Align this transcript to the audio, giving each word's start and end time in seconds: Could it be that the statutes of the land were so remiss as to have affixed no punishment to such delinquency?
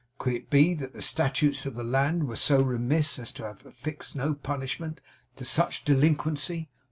Could 0.17 0.33
it 0.33 0.49
be 0.49 0.73
that 0.73 0.93
the 0.93 1.01
statutes 1.03 1.67
of 1.67 1.75
the 1.75 1.83
land 1.83 2.27
were 2.27 2.35
so 2.35 2.59
remiss 2.63 3.19
as 3.19 3.31
to 3.33 3.43
have 3.43 3.63
affixed 3.67 4.15
no 4.15 4.33
punishment 4.33 4.99
to 5.35 5.45
such 5.45 5.85
delinquency? 5.85 6.71